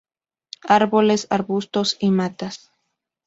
[0.67, 2.71] Árboles, arbustos y matas.